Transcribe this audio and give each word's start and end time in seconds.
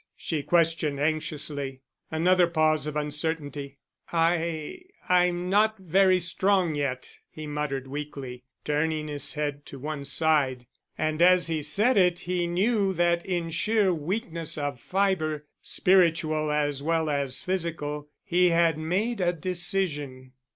she 0.15 0.41
questioned 0.41 0.99
anxiously. 0.99 1.81
Another 2.09 2.47
pause 2.47 2.87
of 2.87 2.95
uncertainty. 2.95 3.77
"I—I'm 4.11 5.47
not—very 5.47 6.17
strong 6.17 6.73
yet," 6.73 7.07
he 7.29 7.45
muttered 7.45 7.85
weakly, 7.87 8.43
turning 8.65 9.07
his 9.07 9.35
head 9.35 9.63
to 9.67 9.77
one 9.77 10.03
side. 10.05 10.65
And 10.97 11.21
as 11.21 11.45
he 11.45 11.61
said 11.61 11.97
it, 11.97 12.21
he 12.21 12.47
knew 12.47 12.93
that 12.93 13.23
in 13.27 13.51
sheer 13.51 13.93
weakness 13.93 14.57
of 14.57 14.79
fiber, 14.81 15.45
spiritual 15.61 16.51
as 16.51 16.81
well 16.81 17.07
as 17.07 17.43
physical, 17.43 18.09
he 18.23 18.49
had 18.49 18.79
made 18.79 19.21
a 19.21 19.31
decision. 19.31 20.31